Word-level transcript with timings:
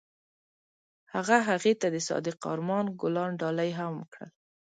هغه 1.13 1.37
هغې 1.49 1.73
ته 1.81 1.87
د 1.95 1.97
صادق 2.07 2.37
آرمان 2.53 2.85
ګلان 3.01 3.31
ډالۍ 3.41 3.69
هم 3.79 3.93
کړل. 4.11 4.29